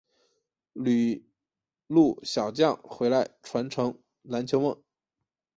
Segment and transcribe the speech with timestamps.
[0.73, 1.23] 旅
[1.85, 4.81] 陆小将回来传承篮球梦